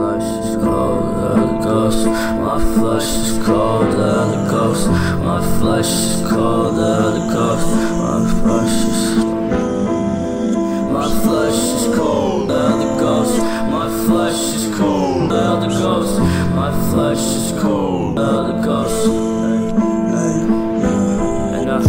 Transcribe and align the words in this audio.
flesh 0.00 0.46
is 0.46 0.56
cold, 0.56 1.14
Holy 1.20 1.64
Ghost. 1.64 2.06
My 2.46 2.58
flesh 2.74 3.10
is 3.22 3.32
cold, 3.44 3.94
Holy 3.94 4.40
Ghost. 4.48 4.86
My 5.28 5.40
flesh 5.58 5.92
is 6.08 6.22
cold, 6.30 6.74
Holy 6.74 7.24
Ghost. 7.34 7.68
My 8.00 8.18
flesh 8.40 8.76
is. 8.90 9.00
My 10.96 11.06
flesh 11.22 11.60
is 11.76 11.84
cold, 11.96 12.50
Holy 12.50 12.88
Ghost. 13.04 13.36
My 13.76 13.88
flesh 14.06 14.40
is 14.56 14.64
cold, 14.78 15.30
Holy 15.32 15.68
Ghost. 15.82 16.14
My 16.60 16.70
flesh 16.90 17.24
is 17.40 17.48
cold, 17.62 18.18
Holy 18.18 18.56
Ghost. 18.64 19.06
And 21.58 21.68
I 21.70 21.80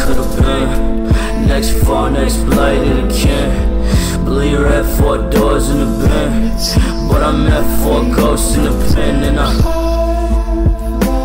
could've 0.00 0.32
been 0.42 1.46
next 1.46 1.72
far, 1.84 2.10
next 2.10 2.38
blade 2.50 2.98
of 2.98 3.12
you're 4.26 4.66
at 4.66 4.84
four 4.98 5.18
doors 5.30 5.70
in 5.70 5.78
the 5.78 5.86
bin, 6.06 6.50
but 7.08 7.22
I'm 7.22 7.46
at 7.46 7.64
four 7.82 8.04
ghosts 8.14 8.56
in 8.56 8.64
the 8.64 8.94
pen, 8.94 9.24
and 9.24 9.38
I 9.38 9.52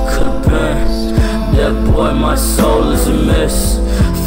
could've 0.10 0.44
been 0.44 0.88
that 1.58 1.92
boy. 1.92 2.14
My 2.14 2.36
soul 2.36 2.92
is 2.92 3.08
a 3.08 3.14
mess. 3.14 3.78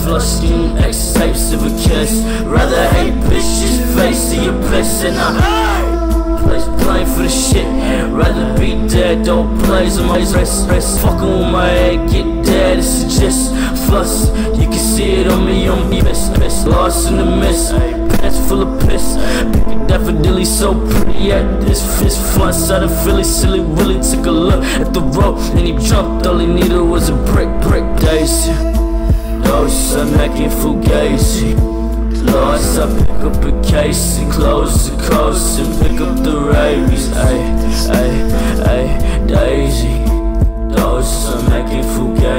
Flushing 0.05 0.77
X 0.79 1.13
tapes 1.13 1.53
of 1.53 1.63
a 1.65 1.71
kiss. 1.89 2.23
Rather 2.45 2.89
hate 2.91 3.15
bitches, 3.25 3.79
face 3.95 4.33
of 4.37 4.45
your 4.45 4.59
piss, 4.71 5.05
and 5.05 5.17
I 5.19 6.41
place 6.43 6.67
playing 6.83 7.07
for 7.07 7.23
the 7.23 7.29
shit. 7.29 7.67
Rather 8.13 8.59
be 8.59 8.71
dead, 8.89 9.25
don't 9.25 9.59
blaze 9.59 9.99
on 9.99 10.07
my 10.07 10.19
wrist. 10.19 11.01
Fucking 11.01 11.29
with 11.39 11.51
my 11.51 11.69
head, 11.69 12.11
get 12.11 12.30
dead. 12.81 13.05
It's 13.05 13.19
just 13.19 13.53
flush. 13.87 14.29
You 14.59 14.69
can 14.69 14.79
see 14.79 15.13
it 15.21 15.29
on 15.29 15.47
me, 15.47 15.69
on 15.69 15.89
me. 15.91 16.03
Miss, 16.03 16.31
miss, 16.39 16.65
lost 16.67 17.09
in 17.09 17.17
the 17.17 17.25
mist. 17.25 17.73
Pants 17.73 18.39
full 18.49 18.63
of 18.63 18.81
piss. 18.81 19.17
Pick 19.53 19.79
daffodilly 19.89 20.47
so 20.47 20.75
pretty 20.91 21.33
at 21.33 21.61
this 21.63 21.83
fist. 22.01 22.19
Fly 22.35 22.51
side 22.51 22.83
of 22.83 23.05
Philly, 23.05 23.25
silly 23.25 23.61
Willie 23.61 24.01
took 24.01 24.27
a 24.27 24.31
look 24.31 24.65
at 24.65 24.93
the 24.93 25.01
road 25.01 25.39
and 25.57 25.61
he 25.61 25.73
jumped. 25.89 26.27
All 26.27 26.39
he 26.39 26.47
needed 26.47 26.81
was 26.81 27.09
a 27.09 27.17
brick, 27.33 27.51
brick 27.63 27.85
daisy. 28.01 28.53
Those 29.43 29.97
are 29.97 30.07
making 30.17 30.51
fugazi. 30.51 31.55
Lost, 32.33 32.79
I 32.79 32.87
pick 32.99 33.11
up 33.11 33.45
a 33.45 33.63
case 33.63 34.19
and 34.19 34.31
close 34.31 34.91
the 34.91 34.97
coast 35.09 35.59
and 35.59 35.73
pick 35.83 36.01
up 36.01 36.23
the 36.23 36.39
rabies. 36.39 37.11
Ay, 37.13 37.41
ay, 37.99 38.13
ay, 38.75 39.27
Daisy. 39.27 40.05
Those 40.75 41.35
are 41.35 41.43
making 41.51 41.83
fugazi 41.95 42.30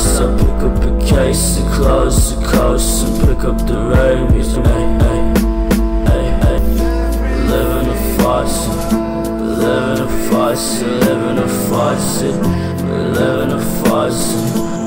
ice 0.00 0.20
I 0.20 0.36
pick 0.38 0.60
up 0.68 0.82
a 0.84 1.06
case 1.06 1.58
of 1.60 1.72
close 1.72 2.36
the 2.36 2.46
coast 2.46 3.06
And 3.06 3.20
pick 3.20 3.44
up 3.44 3.58
the 3.66 3.78
rain 3.92 4.26
with 4.34 4.56
me 4.56 4.78
hey, 5.04 5.22
hey, 6.08 6.26
hey. 6.44 6.60
Living 7.50 7.88
a 7.88 7.98
fight 8.16 8.52
Living 9.62 10.04
a 10.04 10.10
fight 10.28 10.62
Living 11.04 11.38
a 11.38 11.48
fight 11.68 12.00
Living 13.14 13.52
a 13.52 13.60
fight 13.84 14.79